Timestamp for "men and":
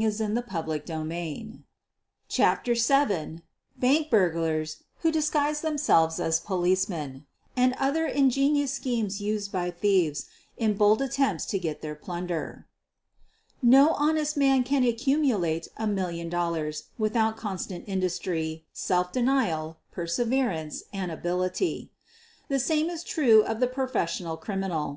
6.88-7.74